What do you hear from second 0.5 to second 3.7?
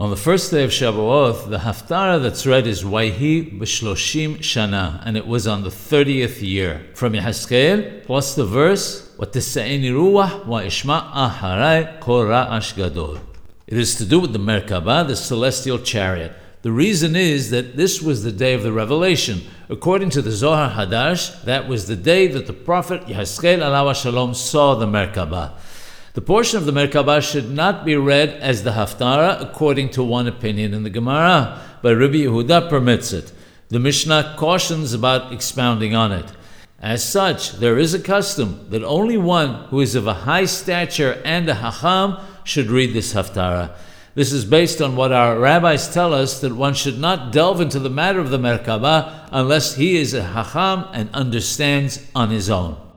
day of Shavuot, the Haftarah that's read is Waihi